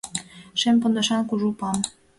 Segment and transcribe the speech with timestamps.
[0.59, 1.77] Шем пондашан кужу Пам